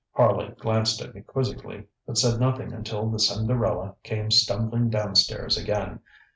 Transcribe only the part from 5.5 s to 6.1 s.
again.